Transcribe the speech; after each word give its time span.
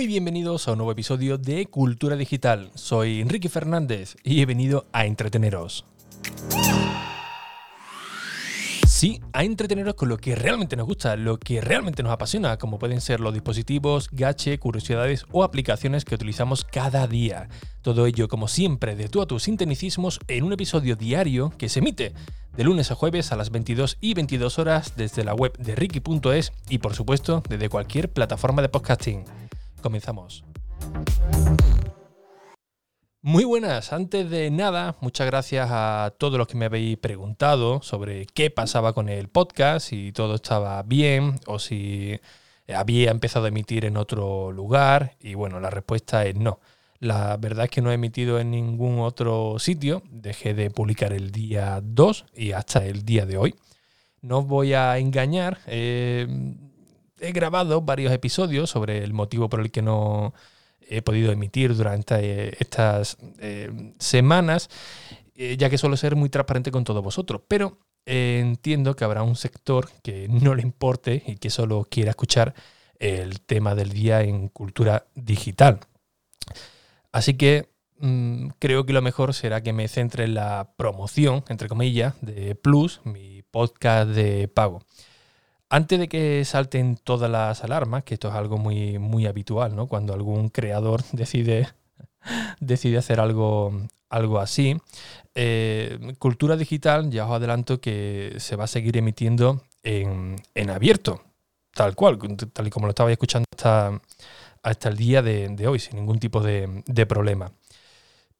Muy 0.00 0.06
bienvenidos 0.06 0.66
a 0.66 0.72
un 0.72 0.78
nuevo 0.78 0.92
episodio 0.92 1.36
de 1.36 1.66
Cultura 1.66 2.16
Digital. 2.16 2.70
Soy 2.74 3.20
Enrique 3.20 3.50
Fernández 3.50 4.16
y 4.24 4.40
he 4.40 4.46
venido 4.46 4.86
a 4.92 5.04
entreteneros. 5.04 5.84
Sí, 8.86 9.20
a 9.34 9.44
entreteneros 9.44 9.96
con 9.96 10.08
lo 10.08 10.16
que 10.16 10.34
realmente 10.34 10.74
nos 10.74 10.86
gusta, 10.86 11.16
lo 11.16 11.38
que 11.38 11.60
realmente 11.60 12.02
nos 12.02 12.12
apasiona, 12.12 12.56
como 12.56 12.78
pueden 12.78 13.02
ser 13.02 13.20
los 13.20 13.34
dispositivos, 13.34 14.08
gache, 14.10 14.58
curiosidades 14.58 15.26
o 15.32 15.44
aplicaciones 15.44 16.06
que 16.06 16.14
utilizamos 16.14 16.64
cada 16.64 17.06
día. 17.06 17.50
Todo 17.82 18.06
ello, 18.06 18.26
como 18.26 18.48
siempre, 18.48 18.96
de 18.96 19.10
tú 19.10 19.20
a 19.20 19.26
tus 19.26 19.42
sinteticismos 19.42 20.18
en 20.28 20.44
un 20.44 20.54
episodio 20.54 20.96
diario 20.96 21.52
que 21.58 21.68
se 21.68 21.80
emite 21.80 22.14
de 22.56 22.64
lunes 22.64 22.90
a 22.90 22.94
jueves 22.94 23.32
a 23.32 23.36
las 23.36 23.50
22 23.50 23.98
y 24.00 24.14
22 24.14 24.58
horas 24.58 24.94
desde 24.96 25.24
la 25.24 25.34
web 25.34 25.58
de 25.58 25.74
Ricky.es 25.74 26.52
y, 26.70 26.78
por 26.78 26.94
supuesto, 26.94 27.42
desde 27.50 27.68
cualquier 27.68 28.10
plataforma 28.10 28.62
de 28.62 28.70
podcasting. 28.70 29.24
Comenzamos. 29.80 30.44
Muy 33.22 33.44
buenas, 33.44 33.92
antes 33.92 34.30
de 34.30 34.50
nada, 34.50 34.96
muchas 35.02 35.26
gracias 35.26 35.68
a 35.70 36.14
todos 36.18 36.38
los 36.38 36.46
que 36.46 36.56
me 36.56 36.64
habéis 36.64 36.96
preguntado 36.96 37.82
sobre 37.82 38.24
qué 38.24 38.50
pasaba 38.50 38.94
con 38.94 39.10
el 39.10 39.28
podcast, 39.28 39.88
si 39.88 40.10
todo 40.10 40.36
estaba 40.36 40.82
bien 40.84 41.38
o 41.46 41.58
si 41.58 42.18
había 42.66 43.10
empezado 43.10 43.44
a 43.44 43.48
emitir 43.48 43.84
en 43.84 43.98
otro 43.98 44.52
lugar 44.52 45.16
y 45.20 45.34
bueno, 45.34 45.60
la 45.60 45.68
respuesta 45.68 46.24
es 46.24 46.34
no. 46.36 46.60
La 46.98 47.36
verdad 47.36 47.64
es 47.64 47.70
que 47.70 47.82
no 47.82 47.90
he 47.90 47.94
emitido 47.94 48.40
en 48.40 48.50
ningún 48.50 49.00
otro 49.00 49.58
sitio, 49.58 50.02
dejé 50.10 50.54
de 50.54 50.70
publicar 50.70 51.12
el 51.12 51.30
día 51.30 51.80
2 51.82 52.26
y 52.36 52.52
hasta 52.52 52.86
el 52.86 53.04
día 53.04 53.26
de 53.26 53.36
hoy. 53.36 53.54
No 54.22 54.38
os 54.38 54.46
voy 54.46 54.74
a 54.74 54.96
engañar, 54.98 55.58
eh, 55.66 56.26
he 57.20 57.32
grabado 57.32 57.82
varios 57.82 58.12
episodios 58.12 58.70
sobre 58.70 59.04
el 59.04 59.12
motivo 59.12 59.48
por 59.48 59.60
el 59.60 59.70
que 59.70 59.82
no 59.82 60.34
he 60.80 61.02
podido 61.02 61.30
emitir 61.30 61.74
durante 61.76 62.14
eh, 62.18 62.56
estas 62.58 63.16
eh, 63.38 63.92
semanas, 63.98 64.68
eh, 65.34 65.56
ya 65.56 65.70
que 65.70 65.78
suelo 65.78 65.96
ser 65.96 66.16
muy 66.16 66.28
transparente 66.28 66.70
con 66.70 66.84
todos 66.84 67.02
vosotros. 67.02 67.42
Pero 67.46 67.78
entiendo 68.06 68.96
que 68.96 69.04
habrá 69.04 69.22
un 69.22 69.36
sector 69.36 69.88
que 70.02 70.26
no 70.28 70.54
le 70.54 70.62
importe 70.62 71.22
y 71.26 71.36
que 71.36 71.50
solo 71.50 71.86
quiera 71.88 72.10
escuchar 72.10 72.54
el 72.98 73.40
tema 73.40 73.74
del 73.74 73.90
día 73.90 74.22
en 74.22 74.48
cultura 74.48 75.06
digital. 75.14 75.80
Así 77.12 77.34
que 77.34 77.70
mm, 77.98 78.48
creo 78.58 78.84
que 78.84 78.92
lo 78.92 79.02
mejor 79.02 79.32
será 79.32 79.62
que 79.62 79.72
me 79.72 79.86
centre 79.88 80.24
en 80.24 80.34
la 80.34 80.72
promoción, 80.76 81.44
entre 81.48 81.68
comillas, 81.68 82.14
de 82.20 82.54
Plus, 82.54 83.00
mi 83.04 83.42
podcast 83.42 84.10
de 84.10 84.48
pago. 84.48 84.82
Antes 85.72 86.00
de 86.00 86.08
que 86.08 86.44
salten 86.44 86.96
todas 86.96 87.30
las 87.30 87.62
alarmas, 87.62 88.02
que 88.02 88.14
esto 88.14 88.28
es 88.28 88.34
algo 88.34 88.58
muy, 88.58 88.98
muy 88.98 89.26
habitual, 89.26 89.76
¿no? 89.76 89.86
Cuando 89.86 90.12
algún 90.12 90.48
creador 90.48 91.04
decide, 91.12 91.68
decide 92.58 92.98
hacer 92.98 93.20
algo, 93.20 93.72
algo 94.08 94.40
así. 94.40 94.76
Eh, 95.36 96.14
cultura 96.18 96.56
digital, 96.56 97.08
ya 97.10 97.24
os 97.24 97.30
adelanto 97.32 97.80
que 97.80 98.34
se 98.38 98.56
va 98.56 98.64
a 98.64 98.66
seguir 98.66 98.96
emitiendo 98.96 99.62
en, 99.84 100.42
abierto, 100.70 101.22
tal 101.72 101.94
cual, 101.94 102.18
tal 102.52 102.66
y 102.66 102.70
como 102.70 102.86
lo 102.86 102.90
estaba 102.90 103.12
escuchando 103.12 103.46
hasta, 103.52 104.00
hasta 104.64 104.88
el 104.88 104.96
día 104.96 105.22
de, 105.22 105.68
hoy, 105.68 105.78
sin 105.78 105.96
ningún 105.96 106.18
tipo 106.18 106.42
de, 106.42 107.06
problema. 107.08 107.52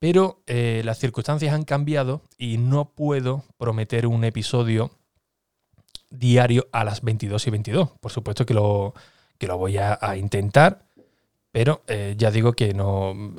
Pero 0.01 0.43
eh, 0.49 0.83
las 0.85 0.99
circunstancias 0.99 1.55
han 1.55 1.63
cambiado 1.63 2.23
y 2.37 2.59
no 2.59 2.87
puedo 2.91 3.45
prometer 3.57 4.07
un 4.09 4.25
episodio 4.25 4.91
diario 6.11 6.69
a 6.73 6.85
las 6.85 7.03
22 7.03 7.47
y 7.47 7.51
22. 7.51 7.91
Por 8.01 8.13
supuesto 8.13 8.45
que 8.45 8.55
lo, 8.55 8.95
que 9.39 9.47
lo 9.47 9.57
voy 9.57 9.79
a, 9.79 9.99
intentar, 10.17 10.85
pero 11.51 11.83
eh, 11.87 12.15
ya 12.19 12.31
digo 12.31 12.53
que 12.53 12.75
no... 12.75 13.35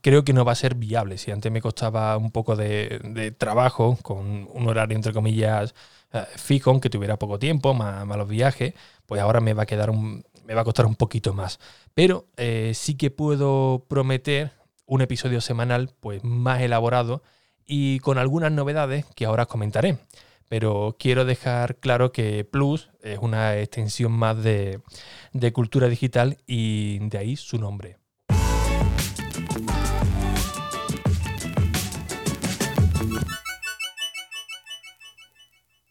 Creo 0.00 0.24
que 0.24 0.32
no 0.32 0.44
va 0.44 0.52
a 0.52 0.56
ser 0.56 0.76
viable. 0.76 1.18
Si 1.18 1.30
antes 1.30 1.50
me 1.50 1.60
costaba 1.60 2.16
un 2.16 2.30
poco 2.30 2.56
de, 2.56 3.34
trabajo, 3.36 3.98
con 4.02 4.48
un 4.52 4.68
horario 4.68 4.96
entre 4.96 5.12
comillas 5.12 5.74
eh, 6.12 6.24
fijo, 6.36 6.70
aunque 6.70 6.88
tuviera 6.88 7.18
poco 7.18 7.38
tiempo, 7.38 7.74
más, 7.74 8.06
los 8.06 8.28
viajes, 8.28 8.74
pues 9.06 9.20
ahora 9.20 9.40
me 9.40 9.54
va 9.54 9.64
a 9.64 9.66
quedar 9.66 9.90
un, 9.90 10.24
me 10.44 10.54
va 10.54 10.62
a 10.62 10.64
costar 10.64 10.86
un 10.86 10.94
poquito 10.94 11.34
más. 11.34 11.58
Pero 11.94 12.26
eh, 12.36 12.72
sí 12.74 12.96
que 12.96 13.10
puedo 13.10 13.84
prometer 13.88 14.52
un 14.86 15.00
episodio 15.00 15.40
semanal 15.40 15.90
pues 16.00 16.22
más 16.24 16.60
elaborado 16.60 17.22
y 17.64 17.98
con 18.00 18.18
algunas 18.18 18.52
novedades 18.52 19.06
que 19.14 19.24
ahora 19.24 19.46
comentaré 19.46 19.98
pero 20.48 20.96
quiero 20.98 21.24
dejar 21.24 21.76
claro 21.76 22.12
que 22.12 22.44
Plus 22.44 22.90
es 23.02 23.18
una 23.18 23.58
extensión 23.58 24.12
más 24.12 24.42
de, 24.42 24.80
cultura 25.52 25.88
digital 25.88 26.38
y 26.46 26.98
de 27.08 27.18
ahí 27.18 27.36
su 27.36 27.58
nombre. 27.58 27.98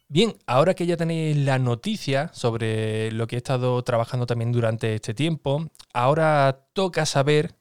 Bien, 0.07 0.35
ahora 0.45 0.73
que 0.73 0.85
ya 0.85 0.97
tenéis 0.97 1.37
la 1.37 1.57
noticia 1.57 2.29
sobre 2.33 3.13
lo 3.13 3.27
que 3.27 3.35
he 3.35 3.37
estado 3.37 3.81
trabajando 3.83 4.25
también 4.25 4.51
durante 4.51 4.93
este 4.93 5.13
tiempo, 5.13 5.71
ahora 5.93 6.67
toca 6.73 7.05
saber 7.05 7.55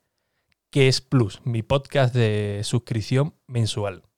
qué 0.70 0.88
es 0.88 1.00
Plus, 1.00 1.40
mi 1.44 1.62
podcast 1.62 2.12
de 2.12 2.62
suscripción 2.64 3.34
mensual. 3.46 4.09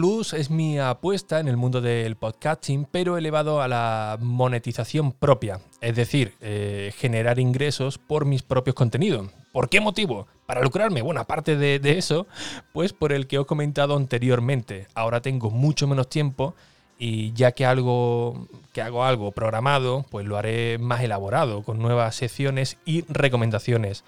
Plus 0.00 0.32
es 0.32 0.48
mi 0.48 0.78
apuesta 0.78 1.40
en 1.40 1.48
el 1.48 1.58
mundo 1.58 1.82
del 1.82 2.16
podcasting, 2.16 2.86
pero 2.90 3.18
elevado 3.18 3.60
a 3.60 3.68
la 3.68 4.16
monetización 4.18 5.12
propia, 5.12 5.60
es 5.82 5.94
decir, 5.94 6.32
eh, 6.40 6.94
generar 6.96 7.38
ingresos 7.38 7.98
por 7.98 8.24
mis 8.24 8.42
propios 8.42 8.74
contenidos. 8.74 9.28
¿Por 9.52 9.68
qué 9.68 9.78
motivo? 9.78 10.26
Para 10.46 10.62
lucrarme. 10.62 11.02
Bueno, 11.02 11.20
aparte 11.20 11.54
de, 11.54 11.98
eso, 11.98 12.26
pues 12.72 12.94
por 12.94 13.12
el 13.12 13.26
que 13.26 13.38
os 13.38 13.44
he 13.44 13.46
comentado 13.46 13.94
anteriormente. 13.94 14.86
Ahora 14.94 15.20
tengo 15.20 15.50
mucho 15.50 15.86
menos 15.86 16.08
tiempo 16.08 16.54
y 16.98 17.34
ya 17.34 17.52
que 17.52 17.66
algo 17.66 18.48
que 18.72 18.80
hago 18.80 19.04
algo 19.04 19.32
programado, 19.32 20.06
pues 20.08 20.24
lo 20.24 20.38
haré 20.38 20.78
más 20.78 21.02
elaborado, 21.02 21.62
con 21.62 21.78
nuevas 21.78 22.16
secciones 22.16 22.78
y 22.86 23.02
recomendaciones. 23.02 24.04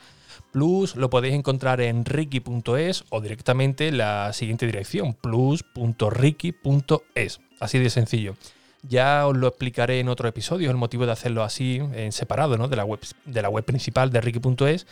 Plus 0.52 0.94
lo 0.96 1.10
podéis 1.10 1.34
encontrar 1.34 1.80
en 1.80 2.04
ricky.es 2.04 3.04
o 3.08 3.22
directamente 3.22 3.88
en 3.88 3.98
la 3.98 4.32
siguiente 4.34 4.66
dirección, 4.66 5.14
plus.ricky.es. 5.14 7.40
Así 7.58 7.78
de 7.78 7.88
sencillo. 7.90 8.36
Ya 8.82 9.26
os 9.26 9.36
lo 9.36 9.48
explicaré 9.48 9.98
en 10.00 10.08
otro 10.08 10.28
episodio, 10.28 10.70
el 10.70 10.76
motivo 10.76 11.06
de 11.06 11.12
hacerlo 11.12 11.42
así, 11.42 11.80
en 11.94 12.12
separado 12.12 12.58
¿no? 12.58 12.68
de, 12.68 12.76
la 12.76 12.84
web, 12.84 13.00
de 13.24 13.42
la 13.42 13.48
web 13.48 13.64
principal 13.64 14.10
de 14.10 14.20
ricky.es. 14.20 14.86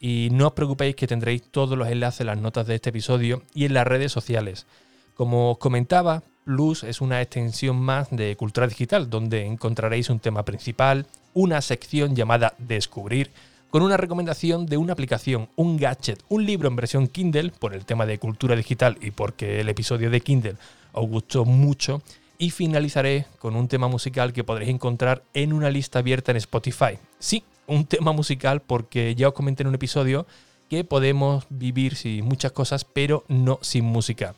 Y 0.00 0.30
no 0.32 0.48
os 0.48 0.54
preocupéis 0.54 0.96
que 0.96 1.06
tendréis 1.06 1.44
todos 1.50 1.78
los 1.78 1.88
enlaces 1.88 2.22
en 2.22 2.26
las 2.26 2.38
notas 2.38 2.66
de 2.66 2.74
este 2.74 2.90
episodio 2.90 3.42
y 3.54 3.66
en 3.66 3.74
las 3.74 3.86
redes 3.86 4.10
sociales. 4.10 4.66
Como 5.14 5.52
os 5.52 5.58
comentaba, 5.58 6.24
Plus 6.44 6.82
es 6.82 7.00
una 7.00 7.22
extensión 7.22 7.76
más 7.76 8.08
de 8.10 8.34
Cultura 8.36 8.66
Digital, 8.66 9.08
donde 9.08 9.46
encontraréis 9.46 10.10
un 10.10 10.18
tema 10.18 10.44
principal, 10.44 11.06
una 11.32 11.60
sección 11.60 12.16
llamada 12.16 12.54
Descubrir, 12.58 13.30
con 13.74 13.82
una 13.82 13.96
recomendación 13.96 14.66
de 14.66 14.76
una 14.76 14.92
aplicación, 14.92 15.48
un 15.56 15.76
gadget, 15.76 16.22
un 16.28 16.46
libro 16.46 16.68
en 16.68 16.76
versión 16.76 17.08
Kindle, 17.08 17.50
por 17.58 17.74
el 17.74 17.84
tema 17.84 18.06
de 18.06 18.20
cultura 18.20 18.54
digital 18.54 18.96
y 19.00 19.10
porque 19.10 19.60
el 19.60 19.68
episodio 19.68 20.10
de 20.10 20.20
Kindle 20.20 20.54
os 20.92 21.08
gustó 21.08 21.44
mucho. 21.44 22.00
Y 22.38 22.50
finalizaré 22.50 23.26
con 23.40 23.56
un 23.56 23.66
tema 23.66 23.88
musical 23.88 24.32
que 24.32 24.44
podréis 24.44 24.70
encontrar 24.70 25.24
en 25.34 25.52
una 25.52 25.70
lista 25.70 25.98
abierta 25.98 26.30
en 26.30 26.36
Spotify. 26.36 27.00
Sí, 27.18 27.42
un 27.66 27.84
tema 27.84 28.12
musical 28.12 28.62
porque 28.62 29.16
ya 29.16 29.26
os 29.26 29.34
comenté 29.34 29.64
en 29.64 29.70
un 29.70 29.74
episodio 29.74 30.24
que 30.70 30.84
podemos 30.84 31.44
vivir 31.50 31.96
sin 31.96 32.24
muchas 32.26 32.52
cosas, 32.52 32.84
pero 32.84 33.24
no 33.26 33.58
sin 33.60 33.84
música. 33.86 34.36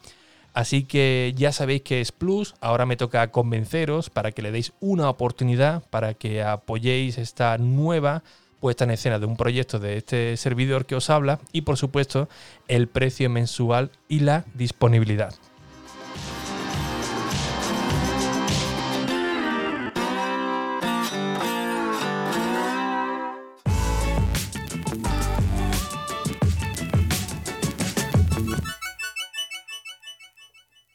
Así 0.54 0.84
que 0.84 1.34
ya 1.36 1.52
sabéis 1.52 1.82
que 1.82 2.00
es 2.00 2.10
Plus, 2.10 2.54
ahora 2.62 2.86
me 2.86 2.96
toca 2.96 3.30
convenceros 3.30 4.08
para 4.08 4.32
que 4.32 4.40
le 4.40 4.50
deis 4.50 4.72
una 4.80 5.10
oportunidad, 5.10 5.82
para 5.90 6.14
que 6.14 6.42
apoyéis 6.42 7.18
esta 7.18 7.58
nueva 7.58 8.22
puesta 8.60 8.84
en 8.84 8.90
escena 8.90 9.18
de 9.18 9.26
un 9.26 9.36
proyecto 9.36 9.78
de 9.78 9.96
este 9.96 10.36
servidor 10.36 10.86
que 10.86 10.94
os 10.94 11.10
habla 11.10 11.40
y 11.52 11.62
por 11.62 11.76
supuesto 11.76 12.28
el 12.68 12.88
precio 12.88 13.30
mensual 13.30 13.90
y 14.08 14.20
la 14.20 14.44
disponibilidad. 14.54 15.34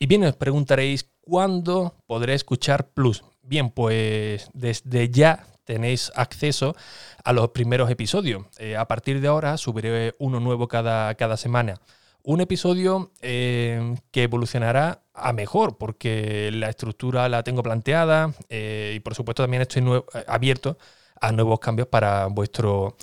Y 0.01 0.07
bien, 0.07 0.23
os 0.23 0.35
preguntaréis 0.35 1.10
cuándo 1.21 1.95
podré 2.07 2.33
escuchar 2.33 2.89
Plus. 2.89 3.23
Bien, 3.43 3.69
pues 3.69 4.49
desde 4.53 5.09
ya 5.09 5.45
tenéis 5.63 6.11
acceso 6.15 6.75
a 7.23 7.33
los 7.33 7.49
primeros 7.49 7.89
episodios. 7.89 8.43
Eh, 8.57 8.75
a 8.75 8.87
partir 8.87 9.21
de 9.21 9.27
ahora 9.27 9.57
subiré 9.57 10.15
uno 10.19 10.39
nuevo 10.39 10.67
cada, 10.67 11.15
cada 11.15 11.37
semana. 11.37 11.79
Un 12.23 12.41
episodio 12.41 13.11
eh, 13.21 13.95
que 14.11 14.23
evolucionará 14.23 15.01
a 15.13 15.33
mejor, 15.33 15.77
porque 15.77 16.51
la 16.53 16.69
estructura 16.69 17.27
la 17.29 17.43
tengo 17.43 17.63
planteada 17.63 18.33
y 18.49 18.99
por 18.99 19.15
supuesto 19.15 19.43
también 19.43 19.63
estoy 19.63 19.83
abierto 20.27 20.77
a 21.21 21.31
nuevos 21.31 21.59
cambios 21.59 21.87
para 21.87 22.25
vuestro 22.25 22.97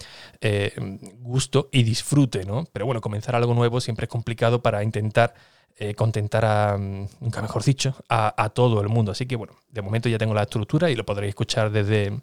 gusto 1.20 1.69
y 1.73 1.82
disfrute, 1.85 2.44
¿no? 2.44 2.65
Pero 2.73 2.85
bueno, 2.85 3.00
comenzar 3.00 3.35
algo 3.35 3.55
nuevo 3.55 3.81
siempre 3.81 4.05
es 4.05 4.11
complicado 4.11 4.61
para 4.61 4.82
intentar 4.82 5.35
eh, 5.81 5.94
contentar 5.94 6.44
a, 6.44 6.76
mm, 6.76 7.06
nunca 7.20 7.41
mejor 7.41 7.62
dicho, 7.62 7.94
a, 8.09 8.50
todo 8.50 8.81
el 8.81 8.88
mundo. 8.88 9.12
Así 9.12 9.26
que 9.26 9.37
bueno, 9.37 9.55
de 9.70 9.81
momento 9.81 10.09
ya 10.09 10.19
tengo 10.19 10.35
la 10.35 10.43
estructura 10.43 10.91
y 10.91 10.97
lo 10.97 11.06
podréis 11.06 11.31
escuchar 11.31 11.70
desde, 11.70 12.19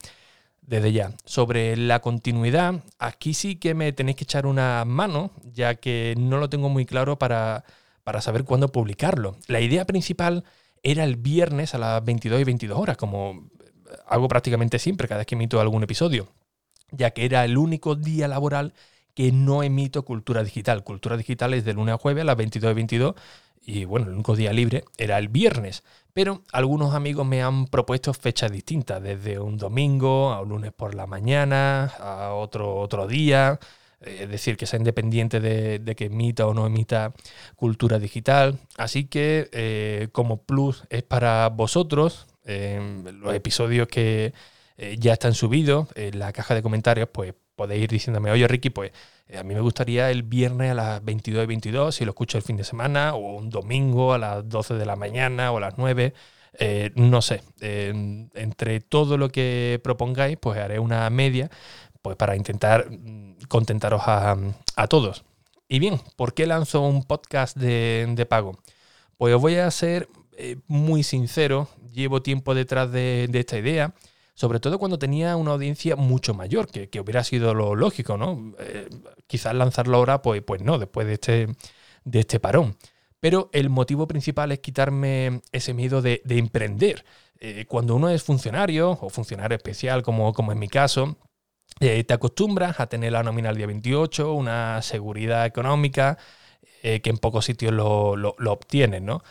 desde 0.62 0.92
ya. 0.92 1.14
Sobre 1.24 1.78
la 1.78 2.02
continuidad, 2.02 2.84
aquí 3.00 3.34
sí 3.34 3.56
que 3.56 3.74
me 3.74 3.94
tenéis 3.94 4.18
que 4.18 4.26
echar 4.26 4.46
una 4.46 4.84
mano, 4.84 5.32
ya 5.54 5.76
que 5.76 6.16
no 6.18 6.38
lo 6.38 6.50
tengo 6.50 6.68
muy 6.68 6.86
claro 6.86 7.18
para, 7.18 7.64
para 8.04 8.20
saber 8.20 8.44
cuándo 8.44 8.74
publicarlo. 8.74 9.38
La 9.48 9.62
idea 9.62 9.86
principal 9.86 10.44
era 10.84 11.06
el 11.06 11.16
viernes 11.16 11.74
a 11.76 11.78
las 11.78 12.04
22 12.04 12.42
y 12.42 12.44
22 12.44 12.78
horas, 12.78 12.98
como 12.98 13.50
hago 14.08 14.28
prácticamente 14.28 14.80
siempre 14.80 15.08
cada 15.08 15.20
vez 15.20 15.28
que 15.28 15.36
emito 15.36 15.60
algún 15.60 15.84
episodio, 15.84 16.28
ya 16.92 17.12
que 17.12 17.26
era 17.26 17.46
el 17.46 17.58
único 17.58 17.96
día 17.96 18.28
laboral 18.28 18.74
que 19.14 19.32
no 19.32 19.64
emito 19.64 20.04
cultura 20.04 20.44
digital. 20.44 20.84
Cultura 20.84 21.18
digital 21.18 21.54
es 21.54 21.66
de 21.66 21.74
lunes 21.74 21.96
a 21.96 21.98
jueves 21.98 22.22
a 22.22 22.26
las 22.26 22.38
22 22.38 22.72
y 22.72 22.76
22 22.76 23.16
y 23.66 23.86
bueno, 23.86 24.08
el 24.08 24.14
único 24.14 24.36
día 24.36 24.54
libre 24.54 24.86
era 24.98 25.18
el 25.18 25.28
viernes. 25.28 25.84
Pero 26.14 26.44
algunos 26.52 26.94
amigos 26.94 27.26
me 27.26 27.42
han 27.42 27.66
propuesto 27.66 28.14
fechas 28.14 28.52
distintas, 28.52 29.02
desde 29.02 29.40
un 29.40 29.58
domingo 29.58 30.32
a 30.32 30.42
un 30.42 30.50
lunes 30.50 30.72
por 30.72 30.94
la 30.96 31.08
mañana, 31.08 31.86
a 32.00 32.34
otro, 32.34 32.76
otro 32.76 33.08
día. 33.08 33.60
Es 34.02 34.30
decir, 34.30 34.56
que 34.56 34.68
sea 34.68 34.78
independiente 34.78 35.40
de, 35.40 35.96
que 35.96 36.06
emita 36.06 36.46
o 36.46 36.54
no 36.54 36.68
emita 36.68 37.14
cultura 37.56 37.98
digital. 37.98 38.60
Así 38.78 39.06
que 39.06 39.50
eh, 39.52 40.10
como 40.12 40.44
plus 40.44 40.84
es 40.90 41.02
para 41.02 41.50
vosotros, 41.50 42.28
los 42.46 43.34
episodios 43.34 43.88
que 43.88 44.34
ya 44.98 45.14
están 45.14 45.34
subidos, 45.34 45.88
en 45.96 46.20
la 46.20 46.32
caja 46.34 46.54
de 46.54 46.62
comentarios, 46.62 47.10
pues 47.12 47.34
podéis 47.56 47.84
ir 47.84 47.90
diciéndome, 47.90 48.32
oye 48.32 48.48
Ricky, 48.48 48.70
pues 48.70 48.92
eh, 49.28 49.38
a 49.38 49.44
mí 49.44 49.54
me 49.54 49.62
gustaría 49.62 50.12
el 50.12 50.24
viernes 50.24 50.72
a 50.72 50.76
las 50.76 51.04
22 51.04 51.44
y 51.44 51.48
22, 51.48 51.96
si 51.96 52.06
lo 52.06 52.12
escucho 52.12 52.38
el 52.38 52.44
fin 52.44 52.58
de 52.58 52.64
semana, 52.64 53.16
o 53.16 53.36
un 53.36 53.50
domingo 53.50 54.14
a 54.14 54.18
las 54.18 54.48
12 54.48 54.76
de 54.76 54.86
la 54.86 54.96
mañana 54.96 55.52
o 55.52 55.58
a 55.58 55.62
las 55.62 55.78
9. 55.78 56.14
Eh, 56.58 56.92
no 56.96 57.22
sé, 57.22 57.44
entre 57.60 58.80
todo 58.80 59.18
lo 59.18 59.30
que 59.30 59.82
propongáis, 59.84 60.38
pues 60.38 60.58
haré 60.58 60.80
una 60.80 61.10
media 61.10 61.50
pues 62.02 62.16
para 62.16 62.38
intentar 62.38 62.90
mm, 62.90 63.40
contentaros 63.50 64.04
a, 64.06 64.38
todos. 64.88 65.26
Y 65.68 65.80
bien, 65.80 66.00
¿por 66.16 66.34
qué 66.34 66.46
lanzo 66.46 66.82
un 66.82 67.04
podcast 67.04 67.58
de, 67.58 68.26
pago? 68.30 68.58
Pues 69.18 69.36
os 69.36 69.42
voy 69.42 69.56
a 69.56 69.70
ser 69.72 70.08
eh, 70.38 70.58
muy 70.68 71.04
sincero, 71.04 71.70
llevo 71.92 72.22
tiempo 72.22 72.54
detrás 72.56 72.92
de 72.92 73.30
esta 73.34 73.58
idea 73.58 73.94
sobre 74.36 74.60
todo 74.60 74.78
cuando 74.78 75.00
tenía 75.00 75.38
una 75.38 75.52
audiencia 75.52 75.96
mucho 75.96 76.34
mayor, 76.34 76.68
que, 76.68 77.00
hubiera 77.00 77.24
sido 77.24 77.54
lo 77.54 77.74
lógico, 77.74 78.18
¿no? 78.18 78.54
Eh, 78.60 78.90
quizás 79.28 79.56
lanzarlo 79.56 79.98
ahora, 79.98 80.22
pues, 80.22 80.42
pues 80.44 80.62
no, 80.62 80.78
después 80.78 81.08
de 81.08 81.14
este, 81.14 81.48
de 82.04 82.20
este 82.20 82.42
parón. 82.42 82.78
Pero 83.22 83.50
el 83.54 83.70
motivo 83.70 84.08
principal 84.08 84.52
es 84.52 84.60
quitarme 84.60 85.42
ese 85.54 85.74
miedo 85.74 86.02
de, 86.02 86.22
emprender. 86.28 87.06
Eh, 87.40 87.66
cuando 87.66 87.96
uno 87.96 88.10
es 88.10 88.24
funcionario 88.24 88.92
o 88.92 89.10
funcionario 89.10 89.56
especial, 89.56 90.04
como, 90.04 90.34
como 90.34 90.52
en 90.52 90.60
mi 90.60 90.68
caso, 90.68 91.18
te 91.80 92.14
acostumbras 92.14 92.80
a 92.82 92.88
tener 92.88 93.14
la 93.14 93.24
nómina 93.24 93.50
al 93.50 93.56
día 93.56 93.68
28, 93.68 94.34
una 94.34 94.82
seguridad 94.82 95.46
económica 95.46 96.18
que 96.82 97.02
en 97.04 97.18
pocos 97.18 97.46
sitios 97.46 97.74
lo, 97.74 98.16
lo, 98.16 98.36
lo 98.38 98.52
obtienes, 98.52 99.02
¿no? 99.02 99.24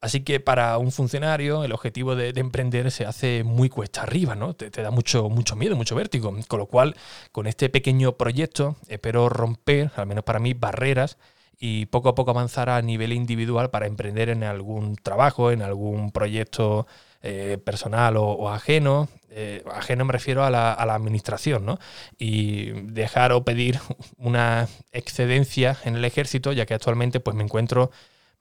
Así 0.00 0.20
que 0.20 0.40
para 0.40 0.76
un 0.78 0.92
funcionario 0.92 1.64
el 1.64 1.72
objetivo 1.72 2.14
de, 2.16 2.28
emprender 2.36 2.90
se 2.90 3.06
hace 3.06 3.44
muy 3.44 3.68
cuesta 3.68 4.02
arriba, 4.02 4.34
¿no? 4.34 4.54
Te, 4.54 4.70
da 4.70 4.90
mucho, 4.90 5.28
mucho 5.30 5.56
miedo, 5.56 5.74
mucho 5.74 5.96
vértigo. 5.96 6.34
Con 6.48 6.58
lo 6.58 6.66
cual, 6.66 6.96
con 7.32 7.46
este 7.46 7.68
pequeño 7.70 8.16
proyecto, 8.16 8.76
espero 8.88 9.28
romper, 9.28 9.90
al 9.96 10.06
menos 10.06 10.24
para 10.24 10.38
mí, 10.38 10.54
barreras 10.54 11.16
y 11.58 11.86
poco 11.86 12.10
a 12.10 12.14
poco 12.14 12.32
avanzar 12.32 12.68
a 12.68 12.82
nivel 12.82 13.12
individual 13.12 13.70
para 13.70 13.86
emprender 13.86 14.28
en 14.28 14.44
algún 14.44 14.96
trabajo, 14.96 15.50
en 15.50 15.62
algún 15.62 16.12
proyecto 16.12 16.86
eh, 17.22 17.58
personal 17.64 18.16
o, 18.18 18.50
ajeno. 18.50 19.08
Eh, 19.30 19.64
ajeno 19.72 20.04
me 20.04 20.12
refiero 20.12 20.44
a 20.44 20.50
la, 20.50 20.72
a 20.72 20.86
la, 20.86 20.94
administración, 20.94 21.64
¿no? 21.64 21.78
Y 22.18 22.72
dejar 22.92 23.32
o 23.32 23.44
pedir 23.44 23.80
una 24.18 24.68
excedencia 24.92 25.78
en 25.84 25.96
el 25.96 26.04
ejército, 26.04 26.52
ya 26.52 26.66
que 26.66 26.74
actualmente 26.74 27.20
pues, 27.20 27.34
me 27.34 27.42
encuentro 27.42 27.90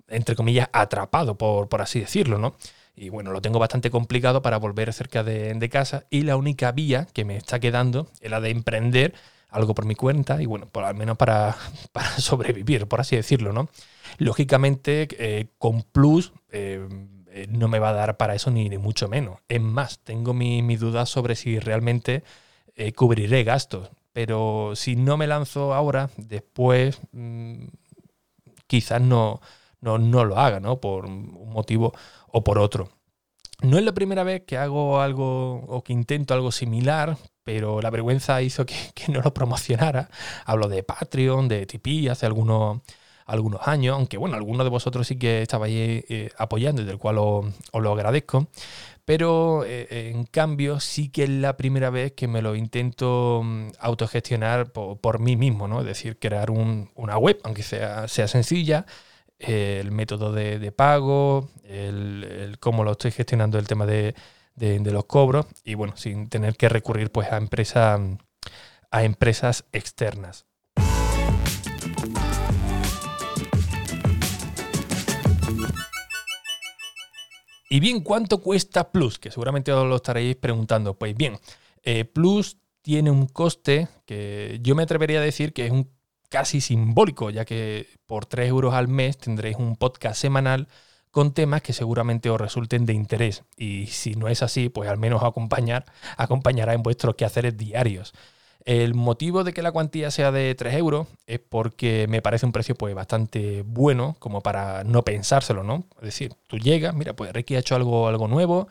entre 0.08 0.36
comillas, 0.36 0.70
atrapado, 0.74 1.38
por, 1.38 1.70
por 1.70 1.82
así 1.82 2.00
decirlo, 2.00 2.38
¿no? 2.38 2.56
Y 2.96 3.10
bueno, 3.10 3.32
lo 3.32 3.42
tengo 3.42 3.60
bastante 3.60 3.92
complicado 3.92 4.42
para 4.42 4.58
volver 4.58 4.94
cerca 4.94 5.24
de, 5.24 5.70
casa 5.70 6.06
y 6.10 6.22
la 6.22 6.38
única 6.38 6.72
vía 6.72 7.08
que 7.14 7.26
me 7.26 7.36
está 7.36 7.60
quedando 7.60 8.08
es 8.22 8.32
la 8.32 8.40
de 8.40 8.52
emprender 8.52 9.14
algo 9.50 9.76
por 9.76 9.86
mi 9.86 9.96
cuenta 9.96 10.42
y 10.42 10.46
bueno, 10.46 10.68
por 10.68 10.86
al 10.86 10.96
menos 10.96 11.18
para, 11.18 11.56
para 11.92 12.10
sobrevivir, 12.20 12.88
por 12.88 13.02
así 13.02 13.16
decirlo, 13.16 13.52
¿no? 13.52 13.70
Lógicamente, 14.18 15.08
eh, 15.20 15.48
con 15.58 15.84
Plus 15.84 16.32
eh, 16.52 16.88
eh, 17.28 17.48
no 17.50 17.68
me 17.68 17.80
va 17.80 17.90
a 17.90 17.94
dar 17.94 18.18
para 18.18 18.36
eso 18.36 18.50
ni, 18.50 18.70
mucho 18.78 19.10
menos. 19.10 19.40
Es 19.50 19.62
más, 19.62 20.00
tengo 20.00 20.34
mi 20.34 20.76
dudas 20.78 21.10
sobre 21.10 21.36
si 21.36 21.60
realmente 21.60 22.24
cubriré 22.96 23.44
gastos. 23.44 23.90
Pero 24.16 24.78
si 24.78 24.96
no 24.96 25.18
me 25.18 25.28
lanzo 25.28 25.74
ahora, 25.74 26.10
después 26.16 27.02
mm, 27.12 27.66
quizás 28.66 29.02
no, 29.02 29.42
no, 29.82 29.98
lo 29.98 30.38
haga, 30.38 30.60
¿no? 30.60 30.80
Por 30.80 31.06
un 31.06 31.50
motivo 31.52 31.94
o 32.28 32.44
por 32.44 32.60
otro. 32.60 32.90
No 33.62 33.78
es 33.78 33.86
la 33.86 33.94
primera 33.94 34.24
vez 34.24 34.44
que 34.46 34.58
hago 34.58 35.00
algo 35.02 35.64
o 35.68 35.84
que 35.84 35.94
intento 35.94 36.34
algo 36.34 36.52
similar, 36.52 37.18
pero 37.44 37.82
la 37.82 37.90
vergüenza 37.90 38.42
hizo 38.42 38.66
que, 38.66 38.76
no 39.08 39.22
lo 39.22 39.34
promocionara. 39.34 40.10
Hablo 40.46 40.68
de 40.68 40.84
Patreon, 40.84 41.48
de 41.48 41.66
Tipeee 41.66 42.10
hace 42.10 42.26
algunos, 42.26 42.82
algunos 43.26 43.68
años, 43.68 43.96
aunque 43.96 44.18
bueno, 44.18 44.36
algunos 44.36 44.66
de 44.66 44.70
vosotros 44.70 45.08
sí 45.08 45.18
que 45.18 45.42
estabais 45.42 46.04
eh, 46.10 46.32
apoyando 46.38 46.84
del 46.84 46.98
cual 46.98 47.18
os, 47.20 47.46
lo 47.74 47.94
agradezco. 47.94 48.48
Pero 49.06 49.64
eh, 49.66 50.10
en 50.10 50.26
cambio 50.26 50.80
sí 50.80 51.10
que 51.10 51.24
es 51.24 51.30
la 51.30 51.58
primera 51.58 51.92
vez 51.92 52.14
que 52.14 52.28
me 52.28 52.42
lo 52.42 52.56
intento 52.56 53.42
mm, 53.44 53.70
autogestionar 53.80 54.72
por, 54.72 55.20
mí 55.20 55.36
mismo, 55.38 55.68
¿no? 55.68 55.82
Es 55.82 55.86
decir, 55.86 56.18
crear 56.20 56.50
una 56.52 57.18
web, 57.18 57.40
aunque 57.44 57.64
sea, 57.64 58.08
sea 58.08 58.28
sencilla, 58.28 58.86
el 59.40 59.92
método 59.92 60.32
de, 60.32 60.72
pago, 60.72 61.50
el, 61.64 62.58
cómo 62.60 62.84
lo 62.84 62.94
estoy 62.94 63.12
gestionando 63.12 63.60
el 63.60 63.68
tema 63.68 63.86
de, 63.86 64.16
los 64.58 65.06
cobros 65.06 65.46
y 65.64 65.76
bueno, 65.76 65.98
sin 65.98 66.30
tener 66.30 66.56
que 66.56 66.70
recurrir 66.70 67.12
pues 67.12 67.32
a, 67.32 67.38
empresa, 67.38 68.00
a 68.92 69.04
empresas 69.04 69.66
externas. 69.72 70.46
Y 77.70 77.80
bien, 77.80 78.02
¿cuánto 78.02 78.42
cuesta 78.42 78.92
Plus? 78.92 79.20
Que 79.20 79.32
seguramente 79.32 79.74
os 79.74 79.86
lo 79.88 79.96
estaréis 79.96 80.36
preguntando. 80.36 80.98
Pues 80.98 81.16
bien, 81.16 81.38
eh, 81.84 82.06
Plus 82.06 82.58
tiene 82.82 83.10
un 83.12 83.26
coste 83.26 83.88
que 84.06 84.60
yo 84.62 84.76
me 84.76 84.84
atrevería 84.84 85.20
a 85.20 85.24
decir 85.24 85.52
que 85.52 85.66
es 85.66 85.72
un 85.72 85.95
casi 86.36 86.60
simbólico, 86.60 87.30
ya 87.30 87.46
que 87.46 87.88
por 88.08 88.26
3 88.26 88.50
euros 88.50 88.74
al 88.74 88.90
mes 88.90 89.18
tendréis 89.18 89.56
un 89.56 89.78
podcast 89.78 90.20
semanal 90.20 90.68
con 91.10 91.34
temas 91.34 91.62
que 91.62 91.72
seguramente 91.72 92.30
os 92.30 92.42
resulten 92.42 92.86
de 92.86 92.92
interés. 92.92 93.44
Y 93.56 93.88
si 93.88 94.16
no 94.16 94.28
es 94.28 94.44
así, 94.44 94.68
pues 94.68 94.90
al 94.90 94.98
menos 94.98 95.24
acompañar, 95.24 95.86
acompañará 96.18 96.74
en 96.74 96.84
vuestros 96.84 97.16
quehaceres 97.16 97.56
diarios. 97.56 98.14
El 98.66 98.96
motivo 98.96 99.46
de 99.46 99.54
que 99.54 99.62
la 99.62 99.72
cuantía 99.72 100.12
sea 100.12 100.34
de 100.34 100.54
3 100.56 100.74
euros 100.74 101.08
es 101.26 101.40
porque 101.40 102.06
me 102.10 102.22
parece 102.22 102.46
un 102.46 102.52
precio 102.52 102.76
pues 102.76 102.94
bastante 102.94 103.64
bueno 103.66 104.18
como 104.20 104.42
para 104.42 104.84
no 104.84 105.04
pensárselo, 105.04 105.64
¿no? 105.64 105.86
Es 106.00 106.06
decir, 106.08 106.34
tú 106.48 106.58
llegas, 106.58 106.94
mira, 106.94 107.16
pues 107.16 107.32
Ricky 107.32 107.56
ha 107.56 107.60
hecho 107.60 107.78
algo, 107.78 108.10
algo 108.10 108.28
nuevo, 108.28 108.68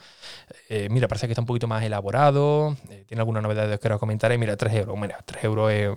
eh, 0.68 0.88
mira, 0.90 1.08
parece 1.08 1.28
que 1.28 1.32
está 1.32 1.40
un 1.40 1.46
poquito 1.46 1.66
más 1.66 1.82
elaborado, 1.82 2.76
eh, 2.90 3.04
tiene 3.08 3.22
alguna 3.22 3.40
novedad 3.40 3.80
que 3.80 3.88
os 3.88 3.98
comentaré, 3.98 4.36
mira, 4.36 4.54
3 4.54 4.74
euros, 4.74 4.98
mira, 4.98 5.18
3 5.24 5.44
euros 5.44 5.72
es 5.72 5.90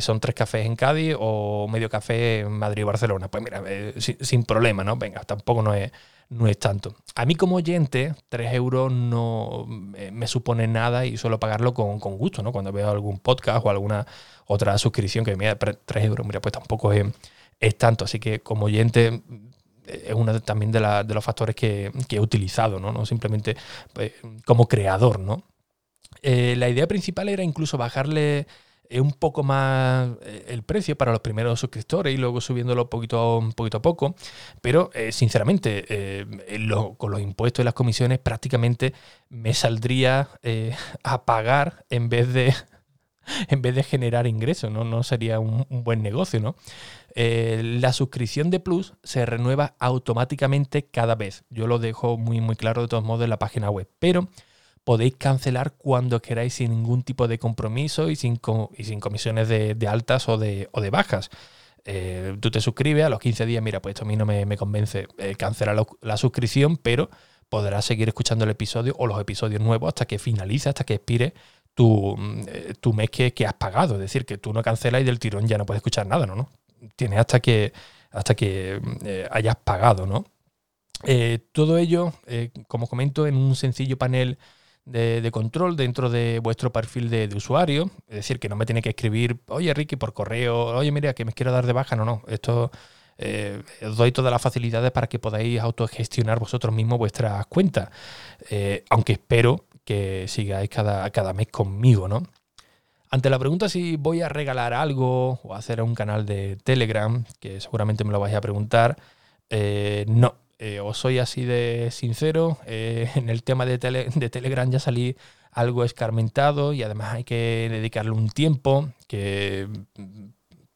son 0.00 0.20
tres 0.20 0.34
cafés 0.34 0.66
en 0.66 0.76
Cádiz 0.76 1.16
o 1.18 1.68
medio 1.68 1.88
café 1.90 2.40
en 2.40 2.52
Madrid 2.52 2.84
o 2.84 2.86
Barcelona. 2.86 3.28
Pues 3.28 3.42
mira, 3.42 3.62
eh, 3.66 3.94
sin, 3.98 4.44
problema, 4.44 4.84
¿no? 4.84 4.96
Venga, 4.96 5.22
tampoco 5.22 5.62
no 5.62 5.74
es, 5.74 5.92
no 6.30 6.46
es 6.46 6.58
tanto. 6.58 6.94
A 7.14 7.26
mí 7.26 7.34
como 7.34 7.56
oyente, 7.56 8.14
tres 8.28 8.52
euros 8.54 8.92
no 8.92 9.66
me 9.66 10.26
supone 10.26 10.66
nada 10.66 11.06
y 11.06 11.16
suelo 11.16 11.38
pagarlo 11.38 11.74
con, 11.74 11.98
gusto, 11.98 12.42
¿no? 12.42 12.52
Cuando 12.52 12.72
veo 12.72 12.90
algún 12.90 13.18
podcast 13.18 13.64
o 13.64 13.70
alguna 13.70 14.06
otra 14.46 14.76
suscripción 14.78 15.24
que 15.24 15.36
me 15.36 15.46
da 15.46 15.56
3 15.56 16.04
euros, 16.04 16.26
mira, 16.26 16.40
pues 16.40 16.52
tampoco 16.52 16.92
es, 16.92 17.78
tanto. 17.78 18.04
Así 18.04 18.18
que 18.18 18.40
como 18.40 18.66
oyente 18.66 19.22
eh, 19.86 20.04
es 20.08 20.14
uno 20.14 20.40
también 20.40 20.72
de, 20.72 20.80
los 20.80 21.24
factores 21.24 21.56
que, 21.56 21.92
he 22.10 22.20
utilizado, 22.20 22.78
¿no? 22.80 22.92
no 22.92 23.06
simplemente 23.06 23.56
pues, 23.92 24.12
como 24.44 24.66
creador, 24.68 25.18
¿no? 25.20 25.44
la 26.22 26.70
idea 26.70 26.86
principal 26.86 27.28
era 27.28 27.42
incluso 27.42 27.76
bajarle 27.76 28.46
es 28.88 29.00
un 29.00 29.12
poco 29.12 29.42
más 29.42 30.10
eh, 30.22 30.46
el 30.48 30.62
precio 30.62 30.96
para 30.96 31.12
los 31.12 31.20
primeros 31.20 31.60
suscriptores 31.60 32.14
y 32.14 32.16
luego 32.16 32.40
subiéndolo 32.40 32.90
poquito, 32.90 33.42
poquito 33.56 33.78
a 33.78 33.82
poco. 33.82 34.14
Pero 34.60 34.90
eh, 34.94 35.12
sinceramente, 35.12 35.84
eh, 35.88 36.26
con 36.96 37.10
los 37.10 37.20
impuestos 37.20 37.62
y 37.62 37.64
las 37.64 37.74
comisiones 37.74 38.18
prácticamente 38.18 38.94
me 39.28 39.54
saldría 39.54 40.28
a 41.02 41.24
pagar 41.24 41.84
en 41.90 42.08
vez 42.08 42.32
de, 42.32 42.54
en 43.48 43.62
vez 43.62 43.74
de 43.74 43.82
generar 43.82 44.26
ingresos, 44.26 44.70
¿no? 44.70 44.84
No 44.84 45.02
sería 45.02 45.40
un, 45.40 45.66
buen 45.68 46.02
negocio, 46.02 46.40
¿no? 46.40 46.56
la 47.16 47.92
suscripción 47.92 48.50
de 48.50 48.58
Plus 48.58 48.94
se 49.04 49.24
renueva 49.24 49.76
automáticamente 49.78 50.86
cada 50.86 51.14
vez. 51.14 51.44
Yo 51.48 51.68
lo 51.68 51.78
dejo 51.78 52.16
muy, 52.18 52.40
muy 52.40 52.56
claro 52.56 52.82
de 52.82 52.88
todos 52.88 53.04
modos 53.04 53.22
en 53.22 53.30
la 53.30 53.38
página 53.38 53.70
web. 53.70 53.88
Pero 54.00 54.28
podéis 54.84 55.16
cancelar 55.16 55.72
cuando 55.72 56.20
queráis 56.20 56.54
sin 56.54 56.70
ningún 56.70 57.02
tipo 57.02 57.26
de 57.26 57.38
compromiso 57.38 58.10
y 58.10 58.16
sin, 58.16 58.40
y 58.76 58.84
sin 58.84 59.00
comisiones 59.00 59.48
de, 59.48 59.88
altas 59.88 60.28
o 60.28 60.38
de, 60.38 60.68
o 60.72 60.80
de 60.80 60.90
bajas. 60.90 61.30
Eh, 61.86 62.36
tú 62.40 62.50
te 62.50 62.60
suscribes 62.60 63.04
a 63.04 63.08
los 63.08 63.18
15 63.18 63.46
días, 63.46 63.62
mira, 63.62 63.80
pues 63.82 63.94
esto 63.94 64.04
a 64.04 64.08
mí 64.08 64.16
no 64.16 64.26
me, 64.26 64.56
convence, 64.56 65.06
eh, 65.18 65.34
cancelar 65.36 65.86
la, 66.00 66.16
suscripción, 66.16 66.76
pero 66.76 67.10
podrás 67.48 67.84
seguir 67.84 68.08
escuchando 68.08 68.44
el 68.44 68.50
episodio 68.50 68.94
o 68.98 69.06
los 69.06 69.20
episodios 69.20 69.60
nuevos 69.60 69.88
hasta 69.88 70.06
que 70.06 70.18
finalice, 70.18 70.68
hasta 70.68 70.84
que 70.84 70.94
expire 70.94 71.34
tu, 71.74 72.16
eh, 72.46 72.74
tu 72.80 72.92
mes 72.92 73.10
que, 73.10 73.32
has 73.46 73.54
pagado. 73.54 73.94
Es 73.94 74.00
decir, 74.00 74.26
que 74.26 74.38
tú 74.38 74.52
no 74.52 74.62
cancelas 74.62 75.00
y 75.00 75.04
del 75.04 75.18
tirón 75.18 75.46
ya 75.46 75.58
no 75.58 75.66
puedes 75.66 75.78
escuchar 75.78 76.06
nada, 76.06 76.26
¿no? 76.26 76.34
¿no? 76.36 76.50
Tienes 76.96 77.18
hasta 77.18 77.40
que, 77.40 77.72
hasta 78.10 78.34
que 78.34 78.80
hayas 79.30 79.56
pagado, 79.56 80.06
¿no? 80.06 80.26
todo 81.52 81.76
ello, 81.76 82.14
como 82.66 82.86
comento, 82.86 83.26
en 83.26 83.36
un 83.36 83.56
sencillo 83.56 83.98
panel 83.98 84.38
de, 84.84 85.30
control 85.32 85.76
dentro 85.76 86.10
de 86.10 86.40
vuestro 86.42 86.72
perfil 86.72 87.10
de, 87.10 87.28
usuario. 87.34 87.90
Es 88.08 88.16
decir, 88.16 88.38
que 88.38 88.48
no 88.48 88.56
me 88.56 88.66
tiene 88.66 88.82
que 88.82 88.90
escribir, 88.90 89.38
oye 89.48 89.72
Ricky, 89.74 89.96
por 89.96 90.12
correo, 90.12 90.66
oye 90.76 90.92
mira, 90.92 91.14
que 91.14 91.24
me 91.24 91.32
quiero 91.32 91.52
dar 91.52 91.66
de 91.66 91.72
baja. 91.72 91.96
No, 91.96 92.04
no, 92.04 92.22
esto 92.28 92.70
eh, 93.18 93.62
os 93.82 93.96
doy 93.96 94.12
todas 94.12 94.32
las 94.32 94.42
facilidades 94.42 94.90
para 94.90 95.06
que 95.06 95.18
podáis 95.18 95.60
autogestionar 95.60 96.38
vosotros 96.38 96.74
mismos 96.74 96.98
vuestras 96.98 97.46
cuentas. 97.46 97.90
Eh, 98.50 98.84
aunque 98.90 99.12
espero 99.12 99.66
que 99.84 100.26
sigáis 100.28 100.70
cada, 100.70 101.08
cada 101.10 101.32
mes 101.32 101.48
conmigo, 101.48 102.08
¿no? 102.08 102.22
Ante 103.10 103.30
la 103.30 103.38
pregunta 103.38 103.68
si 103.68 103.96
voy 103.96 104.22
a 104.22 104.28
regalar 104.28 104.72
algo 104.72 105.38
o 105.44 105.54
hacer 105.54 105.80
un 105.80 105.94
canal 105.94 106.26
de 106.26 106.56
Telegram, 106.56 107.24
que 107.38 107.60
seguramente 107.60 108.02
me 108.02 108.10
lo 108.10 108.18
vais 108.18 108.34
a 108.34 108.40
preguntar, 108.40 108.96
eh, 109.50 110.04
no, 110.08 110.34
eh, 110.58 110.80
os 110.80 110.98
soy 110.98 111.18
así 111.18 111.44
de 111.44 111.88
sincero, 111.90 112.58
eh, 112.66 113.10
en 113.16 113.28
el 113.28 113.42
tema 113.42 113.66
de, 113.66 113.78
de, 113.78 114.30
Telegram 114.30 114.70
ya 114.70 114.78
salí 114.78 115.16
algo 115.50 115.84
escarmentado 115.84 116.72
y 116.72 116.82
además 116.82 117.14
hay 117.14 117.24
que 117.24 117.68
dedicarle 117.70 118.10
un 118.10 118.28
tiempo 118.28 118.88
que, 119.06 119.68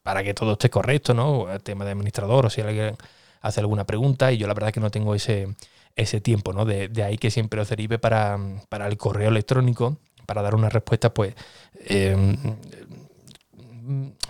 para 0.03 0.23
que 0.23 0.33
todo 0.33 0.53
esté 0.53 0.69
correcto, 0.69 1.13
¿no? 1.13 1.51
El 1.51 1.61
tema 1.61 1.85
de 1.85 1.91
administrador 1.91 2.45
o 2.45 2.49
si 2.49 2.61
alguien 2.61 2.95
hace 3.41 3.59
alguna 3.59 3.85
pregunta 3.85 4.31
y 4.31 4.37
yo 4.37 4.47
la 4.47 4.53
verdad 4.53 4.71
que 4.71 4.79
no 4.79 4.91
tengo 4.91 5.15
ese, 5.15 5.55
ese 5.95 6.21
tiempo, 6.21 6.53
¿no? 6.53 6.65
De, 6.65 6.91
ahí 7.03 7.17
que 7.17 7.31
siempre 7.31 7.61
os 7.61 7.69
derive 7.69 7.99
para, 7.99 8.37
para, 8.69 8.87
el 8.87 8.97
correo 8.97 9.29
electrónico, 9.29 9.97
para 10.25 10.41
dar 10.41 10.55
una 10.55 10.69
respuesta 10.69 11.13
pues 11.13 11.35
em, 11.85 12.37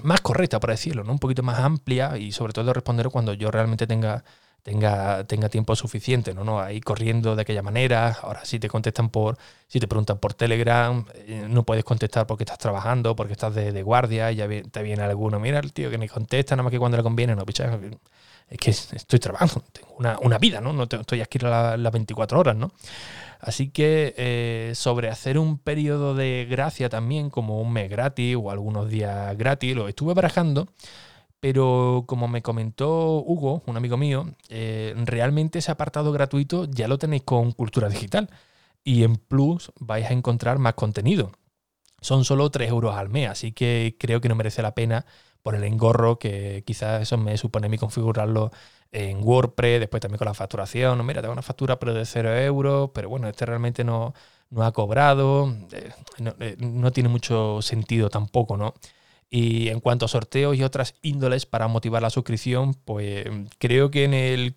más 0.04 0.22
correcta, 0.22 0.60
por 0.60 0.70
decirlo, 0.72 1.04
¿no? 1.04 1.12
Un 1.12 1.20
poquito 1.20 1.44
más 1.44 1.60
amplia 1.60 2.18
y 2.18 2.32
sobre 2.32 2.54
todo 2.54 2.74
responder 2.74 3.10
cuando 3.10 3.34
yo 3.34 3.52
realmente 3.52 3.88
tenga 3.88 4.24
tenga, 4.70 5.24
tenga 5.24 5.50
tiempo 5.50 5.76
suficiente, 5.76 6.36
¿no? 6.36 6.44
¿no? 6.44 6.60
Ahí 6.60 6.80
corriendo 6.80 7.36
de 7.36 7.42
aquella 7.42 7.64
manera. 7.64 8.16
Ahora 8.22 8.46
si 8.46 8.60
te 8.60 8.70
contestan 8.70 9.10
por, 9.10 9.36
si 9.68 9.80
te 9.80 9.88
preguntan 9.88 10.20
por 10.20 10.36
Telegram, 10.36 11.04
eh, 11.16 11.48
no 11.50 11.64
puedes 11.64 11.84
contestar 11.84 12.28
porque 12.28 12.44
estás 12.44 12.60
trabajando, 12.60 13.16
porque 13.16 13.34
estás 13.34 13.56
de, 13.56 13.82
guardia, 13.82 14.32
ya 14.32 14.48
te 14.48 14.84
viene 14.84 15.02
alguno, 15.02 15.40
mira 15.40 15.58
el 15.58 15.74
tío 15.74 15.90
que 15.90 15.98
ni 15.98 16.08
contesta, 16.08 16.56
nada 16.56 16.64
más 16.64 16.72
que 16.72 16.78
cuando 16.78 16.98
le 16.98 17.04
conviene, 17.04 17.36
no, 17.36 17.46
picha, 17.46 17.80
es 18.48 18.60
que 18.60 18.70
estoy 18.70 19.18
trabajando, 19.18 19.64
tengo 19.72 19.96
una, 19.98 20.38
vida, 20.38 20.62
¿no? 20.62 20.72
No 20.72 20.84
estoy 20.84 21.22
aquí 21.22 21.40
las, 21.40 21.80
las 21.80 21.92
24 21.92 22.40
horas, 22.40 22.56
¿no? 22.56 22.72
Así 23.40 23.70
que 23.70 24.14
eh, 24.18 24.74
sobre 24.76 25.10
hacer 25.10 25.40
un 25.40 25.58
periodo 25.58 26.14
de 26.14 26.46
gracia 26.48 26.90
también, 26.90 27.32
como 27.32 27.60
un 27.60 27.74
mes 27.74 27.90
gratis 27.90 28.36
o 28.40 28.52
algunos 28.52 28.88
días 28.90 29.36
gratis, 29.36 29.76
lo 29.76 29.88
estuve 29.88 30.14
barajando 30.14 30.68
pero 31.40 32.04
como 32.08 32.28
me 32.28 32.42
comentó 32.42 33.20
Hugo, 33.20 33.64
un 33.66 33.78
amigo 33.78 33.98
mío, 33.98 34.26
eh, 34.50 34.94
realmente 35.06 35.60
ese 35.60 35.72
apartado 35.72 36.12
gratuito 36.12 36.66
ya 36.66 36.88
lo 36.88 36.98
tenéis 36.98 37.24
con 37.24 37.52
Cultura 37.54 37.90
Digital. 37.90 38.30
Y 38.84 39.04
en 39.04 39.16
Plus 39.18 39.72
vais 39.80 40.10
a 40.10 40.14
encontrar 40.14 40.58
más 40.60 40.74
contenido. 40.74 41.32
Son 42.02 42.26
solo 42.26 42.50
3 42.50 42.70
euros 42.70 42.96
al 42.96 43.10
mes, 43.10 43.30
así 43.30 43.52
que 43.52 43.98
creo 44.00 44.22
que 44.22 44.30
no 44.30 44.36
merece 44.36 44.62
la 44.62 44.74
pena 44.76 45.06
por 45.42 45.56
el 45.56 45.64
engorro 45.64 46.20
que 46.20 46.64
quizás 46.66 47.02
eso 47.02 47.18
me 47.18 47.38
supone 47.38 47.68
a 47.68 47.70
mí 47.70 47.78
configurarlo 47.78 48.52
en 48.92 49.22
WordPress, 49.24 49.82
después 49.82 50.02
también 50.02 50.18
con 50.18 50.28
la 50.28 50.34
facturación. 50.34 51.06
Mira, 51.06 51.22
tengo 51.22 51.34
una 51.34 51.42
factura 51.42 51.80
pero 51.80 51.94
de 51.94 52.06
0 52.06 52.36
euros, 52.38 52.92
pero 52.94 53.10
bueno, 53.10 53.28
este 53.28 53.46
realmente 53.46 53.84
no, 53.84 54.14
no 54.50 54.64
ha 54.64 54.72
cobrado. 54.72 55.54
Eh, 55.72 55.92
eh, 56.40 56.56
no 56.60 56.92
tiene 56.92 57.10
mucho 57.10 57.62
sentido 57.62 58.10
tampoco, 58.10 58.58
¿no? 58.58 58.74
Y 59.30 59.70
en 59.70 59.80
cuanto 59.80 60.06
a 60.06 60.08
sorteos 60.08 60.58
y 60.58 60.64
otras 60.64 60.96
índoles 61.02 61.46
para 61.46 61.68
motivar 61.68 62.02
la 62.02 62.10
suscripción, 62.10 62.74
pues 62.74 63.26
creo 63.60 63.92
que 63.92 64.06
en 64.06 64.14
el. 64.14 64.56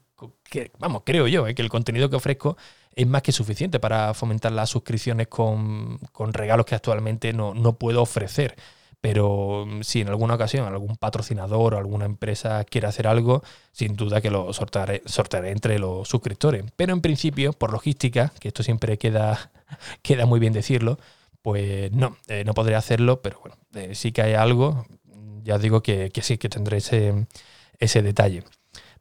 vamos, 0.79 1.02
creo 1.05 1.29
yo, 1.29 1.47
eh, 1.47 1.55
que 1.55 1.62
el 1.62 1.69
contenido 1.69 2.09
que 2.09 2.17
ofrezco 2.17 2.57
es 2.95 3.07
más 3.07 3.23
que 3.23 3.33
suficiente 3.33 3.81
para 3.81 4.14
fomentar 4.14 4.52
las 4.52 4.71
suscripciones 4.71 5.29
con, 5.29 5.99
regalos 6.33 6.67
que 6.67 6.75
actualmente 6.75 7.33
no, 7.33 7.55
puedo 7.75 8.02
ofrecer. 8.02 8.57
Pero 9.00 9.67
si 9.81 10.00
en 10.00 10.09
alguna 10.09 10.35
ocasión 10.35 10.67
algún 10.67 10.97
patrocinador 10.97 11.75
o 11.75 11.79
alguna 11.79 12.05
empresa 12.05 12.64
quiere 12.64 12.87
hacer 12.87 13.09
algo, 13.09 13.43
sin 13.73 13.97
duda 13.97 14.21
que 14.21 14.31
lo 14.31 14.52
sortearé, 14.52 15.02
sortearé 15.07 15.50
entre 15.50 15.79
los 15.81 16.09
suscriptores. 16.09 16.64
Pero 16.76 16.93
en 16.93 17.00
principio, 17.00 17.52
por 17.52 17.73
logística, 17.73 18.33
que 18.38 18.49
esto 18.49 18.62
siempre 18.62 18.99
queda, 18.99 19.50
queda 20.02 20.25
muy 20.25 20.38
bien 20.38 20.52
decirlo, 20.52 20.99
pues 21.43 21.93
no, 21.93 22.17
eh, 22.29 22.45
no 22.45 22.55
podré 22.55 22.77
hacerlo, 22.77 23.21
pero 23.21 23.41
bueno, 23.41 23.57
eh, 23.75 23.95
sí 23.95 24.13
que 24.13 24.23
hay 24.23 24.35
algo, 24.35 24.87
ya 25.43 25.57
os 25.57 25.63
digo 25.63 25.83
que, 25.83 26.11
sí, 26.23 26.39
que 26.39 26.49
tendré 26.49 26.79
ese, 26.79 28.03
detalle. 28.03 28.45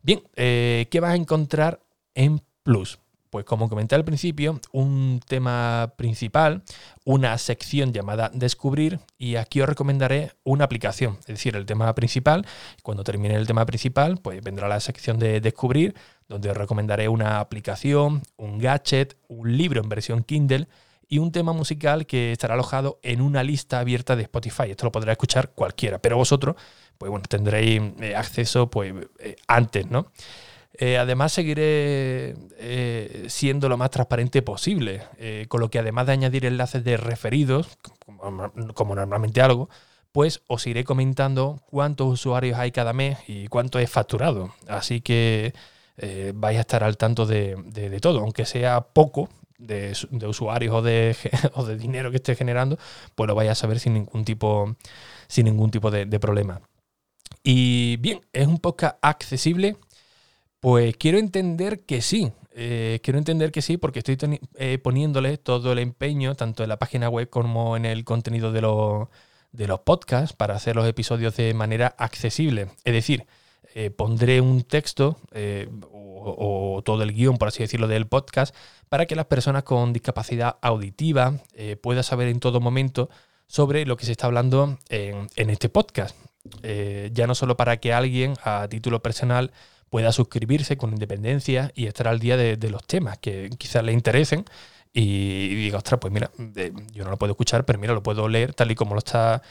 Bien, 0.01 0.23
eh, 0.35 0.87
¿qué 0.89 0.99
vas 0.99 1.11
a 1.11 1.15
encontrar 1.15 1.79
en 2.15 2.41
Plus? 2.63 2.99
Pues 3.29 3.45
como 3.45 3.69
comenté 3.69 3.95
al 3.95 4.03
principio, 4.03 4.59
un 4.73 5.21
tema 5.25 5.93
principal, 5.95 6.63
una 7.05 7.37
sección 7.37 7.93
llamada 7.93 8.29
Descubrir 8.33 8.99
y 9.17 9.37
aquí 9.37 9.61
os 9.61 9.69
recomendaré 9.69 10.33
una 10.43 10.65
aplicación, 10.65 11.17
es 11.21 11.27
decir, 11.27 11.55
el 11.55 11.65
tema 11.65 11.95
principal. 11.95 12.45
Cuando 12.83 13.05
termine 13.05 13.35
el 13.35 13.47
tema 13.47 13.65
principal, 13.65 14.17
pues 14.17 14.41
vendrá 14.41 14.67
la 14.67 14.81
sección 14.81 15.17
de 15.17 15.39
Descubrir, 15.39 15.95
donde 16.27 16.49
os 16.49 16.57
recomendaré 16.57 17.07
una 17.07 17.39
aplicación, 17.39 18.21
un 18.35 18.59
gadget, 18.59 19.15
un 19.29 19.55
libro 19.55 19.81
en 19.81 19.87
versión 19.87 20.23
Kindle 20.23 20.67
y 21.11 21.19
un 21.19 21.33
tema 21.33 21.51
musical 21.51 22.05
que 22.05 22.31
estará 22.31 22.53
alojado 22.53 22.97
en 23.03 23.19
una 23.19 23.43
lista 23.43 23.79
abierta 23.79 24.15
de 24.15 24.23
Spotify. 24.23 24.71
Esto 24.71 24.85
lo 24.85 24.93
podrá 24.93 25.11
escuchar 25.11 25.49
cualquiera, 25.49 25.99
pero 25.99 26.15
vosotros, 26.15 26.55
pues 26.97 27.11
bueno, 27.11 27.25
tendréis 27.27 27.81
eh, 27.99 28.15
acceso 28.15 28.69
pues 28.69 28.93
eh, 29.19 29.35
antes, 29.45 29.91
¿no? 29.91 30.09
Eh, 30.73 30.97
además, 30.97 31.33
seguiré 31.33 32.33
siendo 33.27 33.67
lo 33.67 33.75
más 33.75 33.89
transparente 33.91 34.41
posible, 34.41 35.03
con 35.49 35.59
lo 35.59 35.69
que 35.69 35.79
además 35.79 36.07
de 36.07 36.13
añadir 36.13 36.45
enlaces 36.45 36.81
de 36.85 36.95
referidos, 36.95 37.77
como, 38.73 38.95
normalmente 38.95 39.41
algo, 39.41 39.69
pues 40.13 40.41
os 40.47 40.65
iré 40.65 40.85
comentando 40.85 41.59
cuántos 41.69 42.07
usuarios 42.07 42.57
hay 42.57 42.71
cada 42.71 42.93
mes 42.93 43.17
y 43.27 43.47
cuánto 43.47 43.79
es 43.79 43.91
facturado. 43.91 44.53
Así 44.69 45.01
que 45.01 45.53
vais 46.33 46.57
a 46.57 46.61
estar 46.61 46.85
al 46.85 46.95
tanto 46.95 47.25
de, 47.25 47.99
todo, 48.01 48.21
aunque 48.21 48.45
sea 48.45 48.79
poco, 48.79 49.27
de, 49.61 50.27
usuarios 50.27 50.73
o 50.75 50.81
de, 50.81 51.15
o 51.53 51.63
de, 51.65 51.77
dinero 51.77 52.11
que 52.11 52.17
esté 52.17 52.35
generando, 52.35 52.77
pues 53.15 53.27
lo 53.27 53.35
vaya 53.35 53.51
a 53.51 53.55
saber 53.55 53.79
sin 53.79 53.93
ningún 53.93 54.25
tipo, 54.25 54.75
sin 55.27 55.45
ningún 55.45 55.71
tipo 55.71 55.91
de, 55.91 56.19
problema. 56.19 56.61
Y 57.43 57.97
bien, 57.97 58.21
¿es 58.33 58.47
un 58.47 58.59
podcast 58.59 58.97
accesible? 59.01 59.77
Pues 60.59 60.95
quiero 60.97 61.17
entender 61.17 61.81
que 61.81 62.01
sí. 62.01 62.31
Eh, 62.53 62.99
quiero 63.01 63.17
entender 63.17 63.51
que 63.51 63.61
sí 63.61 63.77
porque 63.77 63.99
estoy 63.99 64.17
eh, 64.55 64.77
poniéndole 64.77 65.37
todo 65.37 65.71
el 65.71 65.79
empeño, 65.79 66.35
tanto 66.35 66.63
en 66.63 66.69
la 66.69 66.77
página 66.77 67.09
web 67.09 67.29
como 67.29 67.77
en 67.77 67.85
el 67.85 68.03
contenido 68.03 68.51
de, 68.51 68.61
los, 68.61 69.07
de 69.53 69.67
los 69.67 69.79
podcasts, 69.79 70.35
para 70.35 70.55
hacer 70.55 70.75
los 70.75 70.87
episodios 70.87 71.35
de 71.37 71.53
manera 71.53 71.95
accesible. 71.97 72.67
Es 72.83 72.93
decir, 72.93 73.25
eh, 73.73 73.89
pondré 73.89 74.41
un 74.41 74.63
texto 74.63 75.17
todo 76.83 77.03
el 77.03 77.13
guion, 77.13 77.37
por 77.37 77.47
así 77.47 77.63
decirlo, 77.63 77.87
del 77.87 78.07
podcast, 78.07 78.55
para 78.89 79.05
que 79.05 79.15
las 79.15 79.25
personas 79.25 79.63
con 79.63 79.93
discapacidad 79.93 80.57
auditiva 80.61 81.35
eh, 81.53 81.75
puedan 81.75 82.03
saber 82.03 82.27
en 82.27 82.39
todo 82.39 82.59
momento 82.59 83.09
sobre 83.47 83.85
lo 83.85 83.97
que 83.97 84.05
se 84.05 84.11
está 84.11 84.27
hablando 84.27 84.77
en, 84.89 85.49
este 85.49 85.69
podcast. 85.69 86.15
Eh, 86.63 87.09
ya 87.13 87.27
no 87.27 87.35
solo 87.35 87.57
para 87.57 87.77
que 87.77 87.93
alguien 87.93 88.33
a 88.43 88.67
título 88.69 89.01
personal 89.01 89.51
pueda 89.89 90.11
suscribirse 90.11 90.77
con 90.77 90.91
independencia 90.91 91.71
y 91.75 91.87
estar 91.87 92.07
al 92.07 92.19
día 92.19 92.37
de, 92.37 92.69
los 92.69 92.85
temas 92.85 93.17
que 93.17 93.49
quizás 93.57 93.83
le 93.83 93.91
interesen 93.91 94.45
y, 94.93 95.55
diga, 95.55 95.77
ostras, 95.77 95.99
pues 95.99 96.13
mira, 96.13 96.31
yo 96.93 97.03
no 97.03 97.09
lo 97.09 97.17
puedo 97.17 97.31
escuchar, 97.31 97.65
pero 97.65 97.77
mira, 97.77 97.93
lo 97.93 98.03
puedo 98.03 98.27
leer 98.29 98.53
tal 98.53 98.71
y 98.71 98.75
como 98.75 98.93
lo 98.93 98.99
está 98.99 99.41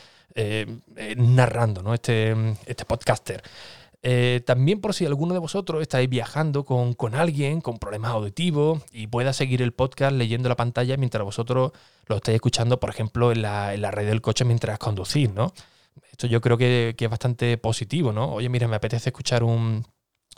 narrando, 1.17 1.83
¿no? 1.83 1.93
Este, 1.93 2.35
este 2.67 2.85
podcaster. 2.87 3.43
Eh, 4.03 4.41
también 4.47 4.81
por 4.81 4.95
si 4.95 5.05
alguno 5.05 5.35
de 5.35 5.41
vosotros 5.41 5.83
estáis 5.83 6.09
viajando 6.09 6.65
con, 6.65 7.15
alguien 7.15 7.61
con 7.61 7.79
problemas 7.79 8.13
auditivos 8.13 8.83
y 8.93 9.09
pueda 9.09 9.35
seguir 9.35 9.61
el 9.61 9.73
podcast 9.73 10.15
leyendo 10.15 10.49
la 10.49 10.57
pantalla 10.57 10.97
mientras 10.97 11.23
vosotros 11.23 11.73
lo 12.07 12.17
estáis 12.17 12.37
escuchando, 12.37 12.81
por 12.81 12.89
ejemplo, 12.89 13.31
en 13.31 13.43
la, 13.43 13.75
en 13.75 13.83
la 13.83 13.91
red 13.91 14.07
del 14.07 14.23
coche 14.23 14.45
mientras 14.45 14.79
conducís, 14.79 15.31
¿no? 15.33 15.53
Esto 16.11 16.27
yo 16.27 16.41
creo 16.41 16.57
que, 16.57 16.95
es 16.99 17.11
bastante 17.11 17.59
positivo, 17.59 18.13
¿no? 18.13 18.33
Oye, 18.33 18.49
mira, 18.49 18.69
me 18.69 18.77
apetece 18.77 19.11
escuchar 19.11 19.43
un, 19.45 19.87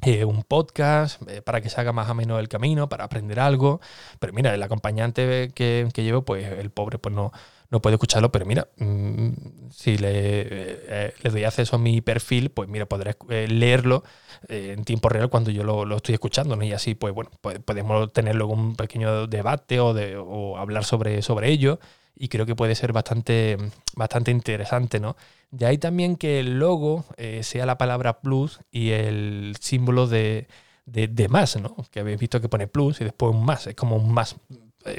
eh, 0.02 0.25
un 0.25 0.42
podcast 0.42 1.23
eh, 1.28 1.42
para 1.42 1.61
que 1.61 1.69
se 1.71 1.81
haga 1.81 1.92
más 1.92 2.11
o 2.11 2.14
menos 2.14 2.40
el 2.40 2.49
camino, 2.49 2.88
para 2.88 3.04
aprender 3.04 3.38
algo. 3.40 3.81
Pero 4.19 4.33
mira, 4.33 4.54
el 4.54 4.62
acompañante 4.62 5.52
que, 5.54 5.88
que 5.92 6.02
llevo, 6.02 6.25
pues 6.25 6.47
el 6.59 6.71
pobre, 6.71 6.99
pues 6.99 7.14
no, 7.14 7.33
no 7.73 7.81
puede 7.81 7.95
escucharlo, 7.95 8.31
pero 8.31 8.45
mira, 8.45 8.69
mm, 8.76 9.31
si 9.71 9.97
le, 9.97 10.11
eh, 10.12 11.14
le, 11.23 11.31
doy 11.31 11.45
acceso 11.45 11.76
a 11.76 11.79
mi 11.79 12.02
perfil, 12.02 12.50
pues 12.50 12.69
mira, 12.69 12.85
podré 12.85 13.17
eh, 13.31 13.49
leerlo 13.49 14.05
eh, 14.49 14.75
en 14.76 14.85
tiempo 14.85 15.09
real 15.09 15.31
cuando 15.31 15.50
yo 15.50 15.64
lo, 15.64 15.97
estoy 15.97 16.12
escuchando, 16.12 16.55
¿no? 16.55 16.64
Y 16.64 16.73
así, 16.73 16.95
pues 16.95 17.14
bueno, 17.14 17.31
podemos 17.41 18.12
tener 18.12 18.35
luego 18.37 18.52
un 18.52 18.76
pequeño 18.76 19.26
debate 19.26 19.81
o, 19.81 20.59
hablar 20.59 20.85
sobre, 20.85 21.23
sobre 21.23 21.49
ello. 21.49 21.81
Y 22.14 22.29
creo 22.29 22.45
que 22.45 22.55
puede 22.55 22.75
ser 22.75 22.93
bastante, 22.93 23.57
bastante 23.97 24.31
interesante, 24.31 25.00
¿no? 25.00 25.17
De 25.50 25.64
ahí 25.64 25.79
también 25.79 26.17
que 26.17 26.41
el 26.41 26.59
logo 26.59 27.07
sea 27.41 27.64
la 27.64 27.79
palabra 27.79 28.21
plus 28.21 28.61
y 28.71 28.91
el 28.91 29.57
símbolo 29.61 30.07
de, 30.07 30.47
de, 30.85 31.09
de, 31.09 31.29
más, 31.29 31.57
¿no? 31.57 31.75
Que 31.91 32.00
habéis 32.00 32.21
visto 32.21 32.41
que 32.41 32.50
pone 32.50 32.69
plus 32.69 33.00
y 33.00 33.05
después 33.05 33.35
un 33.35 33.45
más, 33.45 33.67
es 33.67 33.75
como 33.75 33.97
un 33.97 34.12
más 34.12 34.37
eh, 34.50 34.57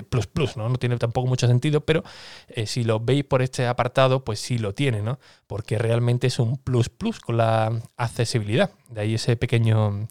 plus 0.10 0.28
plus, 0.28 0.58
¿no? 0.58 0.70
No 0.70 0.76
tiene 0.78 0.98
tampoco 0.98 1.28
mucho 1.28 1.48
sentido, 1.48 1.82
pero 1.82 2.04
eh, 2.48 2.66
si 2.66 2.84
lo 2.84 3.00
veis 3.00 3.24
por 3.24 3.42
este 3.42 3.68
apartado, 3.68 4.24
pues 4.24 4.40
sí 4.40 4.58
lo 4.58 4.74
tiene, 4.74 5.02
¿no? 5.02 5.20
Porque 5.48 5.78
realmente 5.78 6.28
es 6.28 6.40
un 6.40 6.58
plus 6.58 6.90
plus 6.90 7.20
con 7.20 7.38
la 7.38 7.72
accesibilidad. 7.98 8.72
De 8.90 9.02
ahí 9.02 9.16
ese 9.16 9.36
pequeño, 9.36 10.08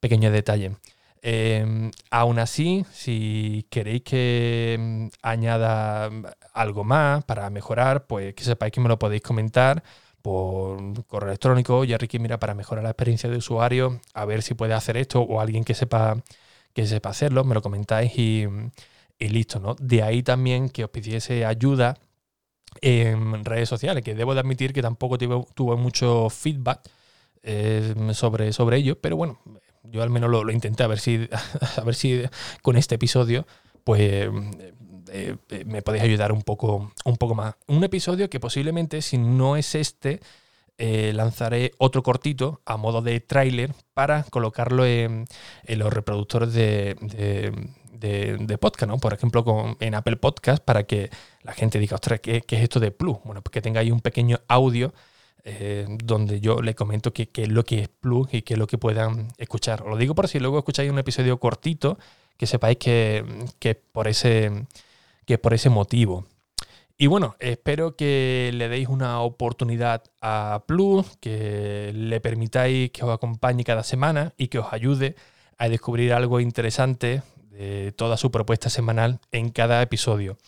pequeño 0.00 0.30
detalle. 0.30 0.76
Em, 1.22 1.90
aún 2.10 2.38
así, 2.38 2.84
si 2.92 3.66
queréis 3.70 4.02
que 4.02 4.76
mm, 4.78 5.08
añada 5.22 6.10
algo 6.54 6.84
más 6.84 7.24
para 7.24 7.50
mejorar, 7.50 8.06
pues 8.06 8.34
que 8.34 8.44
sepáis 8.44 8.72
que 8.72 8.80
me 8.80 8.88
lo 8.88 8.98
podéis 8.98 9.22
comentar 9.22 9.82
por 10.22 11.06
correo 11.06 11.30
electrónico. 11.30 11.84
Ya 11.84 11.98
Ricky, 11.98 12.18
mira, 12.18 12.38
para 12.38 12.54
mejorar 12.54 12.84
la 12.84 12.90
experiencia 12.90 13.28
de 13.30 13.36
usuario, 13.38 14.00
a 14.14 14.24
ver 14.24 14.42
si 14.42 14.54
puede 14.54 14.74
hacer 14.74 14.96
esto 14.96 15.20
o 15.20 15.40
alguien 15.40 15.64
que 15.64 15.74
sepa 15.74 16.22
que 16.74 16.86
sepa 16.86 17.10
hacerlo, 17.10 17.44
me 17.44 17.54
lo 17.54 17.62
comentáis 17.62 18.16
y, 18.16 18.46
y 19.18 19.28
listo, 19.28 19.58
¿no? 19.58 19.74
De 19.78 20.02
ahí 20.02 20.22
también 20.22 20.68
que 20.68 20.84
os 20.84 20.90
pidiese 20.90 21.44
ayuda 21.44 21.98
en 22.80 23.44
redes 23.44 23.68
sociales, 23.68 24.04
que 24.04 24.14
debo 24.14 24.34
de 24.34 24.40
admitir 24.40 24.72
que 24.72 24.82
tampoco 24.82 25.18
tuve, 25.18 25.76
mucho 25.76 26.28
feedback 26.30 26.80
eh, 27.42 27.94
sobre, 28.12 28.52
sobre 28.52 28.76
ello, 28.76 29.00
pero 29.00 29.16
bueno, 29.16 29.40
yo 29.84 30.02
al 30.02 30.10
menos 30.10 30.30
lo, 30.30 30.50
intenté 30.50 30.82
a 30.82 30.86
ver 30.86 30.98
si 30.98 31.28
a 31.76 31.80
ver 31.82 31.94
si 31.94 32.22
con 32.62 32.76
este 32.76 32.96
episodio 32.96 33.46
pues 33.84 34.00
eh, 34.00 34.30
eh, 35.10 35.64
me 35.66 35.82
podéis 35.82 36.04
ayudar 36.04 36.30
un 36.32 36.42
poco, 36.42 36.92
un 37.04 37.16
poco 37.16 37.34
más. 37.34 37.54
Un 37.66 37.82
episodio 37.84 38.28
que 38.28 38.38
posiblemente, 38.38 39.00
si 39.00 39.16
no 39.16 39.56
es 39.56 39.74
este, 39.74 40.20
lanzaré 40.76 41.72
otro 41.78 42.02
cortito 42.02 42.60
a 42.66 42.76
modo 42.76 43.00
de 43.00 43.18
tráiler 43.20 43.72
para 43.94 44.24
colocarlo 44.24 44.84
en, 44.84 45.26
los 45.66 45.90
reproductores 45.90 46.52
de, 46.52 46.96
de, 47.00 47.52
podcast, 48.60 48.88
¿no? 48.88 48.98
Por 48.98 49.12
ejemplo, 49.12 49.44
con, 49.44 49.76
en 49.80 49.94
Apple 49.94 50.16
Podcast, 50.16 50.62
para 50.64 50.84
que 50.84 51.10
la 51.42 51.52
gente 51.52 51.78
diga, 51.78 51.96
ostras, 51.96 52.20
¿qué, 52.20 52.44
es 52.46 52.62
esto 52.62 52.80
de 52.80 52.90
Plus? 52.90 53.18
Bueno, 53.24 53.42
pues 53.42 53.52
que 53.52 53.62
tenga 53.62 53.80
ahí 53.80 53.90
un 53.90 54.00
pequeño 54.00 54.40
audio 54.48 54.92
eh, 55.44 55.86
donde 56.04 56.40
yo 56.40 56.60
le 56.60 56.74
comento 56.74 57.12
qué, 57.12 57.30
es 57.32 57.48
lo 57.48 57.64
que 57.64 57.80
es 57.80 57.88
Plus 57.88 58.28
y 58.32 58.42
qué 58.42 58.54
es 58.54 58.58
lo 58.58 58.66
que 58.66 58.78
puedan 58.78 59.28
escuchar. 59.38 59.82
Os 59.82 59.88
lo 59.88 59.96
digo 59.96 60.14
por 60.14 60.28
si 60.28 60.38
luego 60.38 60.58
escucháis 60.58 60.90
un 60.90 60.98
episodio 60.98 61.38
cortito, 61.38 61.98
que 62.36 62.46
sepáis 62.46 62.78
que, 62.78 63.24
que, 63.58 63.74
por, 63.74 64.08
ese, 64.08 64.66
que 65.26 65.38
por 65.38 65.54
ese 65.54 65.70
motivo. 65.70 66.26
Y 67.00 67.06
bueno, 67.06 67.36
espero 67.38 67.94
que 67.94 68.50
le 68.52 68.68
deis 68.68 68.88
una 68.88 69.20
oportunidad 69.20 70.02
a 70.20 70.64
Plus, 70.66 71.16
que 71.20 71.92
le 71.94 72.20
permitáis 72.20 72.90
que 72.90 73.04
os 73.04 73.14
acompañe 73.14 73.62
cada 73.62 73.84
semana 73.84 74.34
y 74.36 74.48
que 74.48 74.58
os 74.58 74.72
ayude 74.72 75.14
a 75.58 75.68
descubrir 75.68 76.12
algo 76.12 76.40
interesante 76.40 77.22
toda 77.96 78.16
su 78.16 78.30
propuesta 78.30 78.70
semanal 78.70 79.18
en 79.32 79.50
cada 79.50 79.82
episodio. 79.82 80.38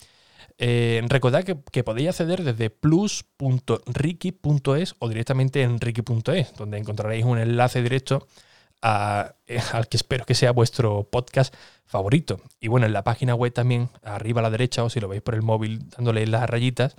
Eh, 0.63 1.01
recordad 1.07 1.43
que, 1.43 1.83
podéis 1.83 2.09
acceder 2.09 2.43
desde 2.43 2.69
plus.ricky.es 2.69 4.95
o 4.99 5.09
directamente 5.09 5.63
en 5.63 5.81
ricky.es, 5.81 6.53
donde 6.53 6.77
encontraréis 6.77 7.25
un 7.25 7.39
enlace 7.39 7.81
directo 7.81 8.27
eh, 8.83 9.59
al 9.73 9.87
que 9.89 9.97
espero 9.97 10.23
que 10.23 10.35
sea 10.35 10.51
vuestro 10.51 11.09
podcast 11.09 11.55
favorito. 11.85 12.41
Y 12.59 12.67
bueno, 12.67 12.85
en 12.85 12.93
la 12.93 13.03
página 13.03 13.33
web 13.33 13.51
también, 13.51 13.89
arriba 14.03 14.41
a 14.41 14.43
la 14.43 14.51
derecha, 14.51 14.83
o 14.83 14.91
si 14.91 14.99
lo 14.99 15.07
veis 15.07 15.23
por 15.23 15.33
el 15.33 15.41
móvil 15.41 15.89
dándole 15.89 16.27
las 16.27 16.47
rayitas, 16.47 16.95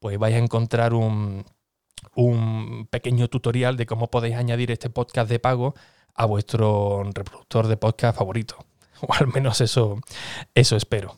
pues 0.00 0.18
vais 0.18 0.34
a 0.34 0.38
encontrar 0.38 0.92
un, 0.92 1.44
un 2.16 2.88
pequeño 2.90 3.28
tutorial 3.28 3.76
de 3.76 3.86
cómo 3.86 4.10
podéis 4.10 4.34
añadir 4.34 4.72
este 4.72 4.90
podcast 4.90 5.30
de 5.30 5.38
pago 5.38 5.76
a 6.14 6.26
vuestro 6.26 7.04
reproductor 7.14 7.68
de 7.68 7.76
podcast 7.76 8.18
favorito. 8.18 8.56
O 9.06 9.12
al 9.12 9.28
menos 9.28 9.60
eso, 9.60 9.98
eso 10.54 10.76
espero. 10.76 11.16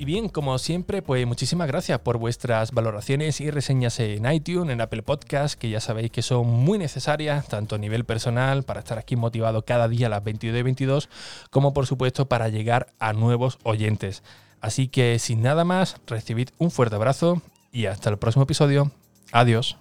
Y 0.00 0.04
bien, 0.04 0.28
como 0.28 0.56
siempre, 0.58 1.02
pues 1.02 1.26
muchísimas 1.26 1.66
gracias 1.66 1.98
por 1.98 2.18
vuestras 2.18 2.70
valoraciones 2.70 3.40
y 3.40 3.50
reseñas 3.50 3.98
en 3.98 4.30
iTunes, 4.30 4.72
en 4.72 4.80
Apple 4.80 5.02
Podcast, 5.02 5.58
que 5.58 5.70
ya 5.70 5.80
sabéis 5.80 6.12
que 6.12 6.22
son 6.22 6.46
muy 6.46 6.78
necesarias, 6.78 7.48
tanto 7.48 7.74
a 7.74 7.78
nivel 7.78 8.04
personal, 8.04 8.62
para 8.62 8.78
estar 8.78 8.96
aquí 8.96 9.16
motivado 9.16 9.64
cada 9.64 9.88
día 9.88 10.06
a 10.06 10.10
las 10.10 10.22
22 10.22 10.56
y 10.56 10.62
22, 10.62 11.08
como 11.50 11.74
por 11.74 11.86
supuesto 11.86 12.28
para 12.28 12.48
llegar 12.48 12.86
a 13.00 13.12
nuevos 13.12 13.58
oyentes. 13.64 14.22
Así 14.60 14.86
que 14.86 15.18
sin 15.18 15.42
nada 15.42 15.64
más, 15.64 15.96
recibid 16.06 16.50
un 16.58 16.70
fuerte 16.70 16.94
abrazo 16.94 17.42
y 17.72 17.86
hasta 17.86 18.08
el 18.08 18.18
próximo 18.18 18.44
episodio. 18.44 18.92
Adiós. 19.32 19.76